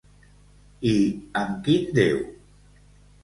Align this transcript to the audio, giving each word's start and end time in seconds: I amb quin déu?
I 0.91 0.93
amb 1.41 1.59
quin 1.67 1.85
déu? 1.99 2.17